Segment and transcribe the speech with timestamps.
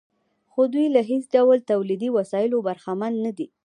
[0.51, 3.47] خو دوی له هېڅ ډول تولیدي وسایلو برخمن نه دي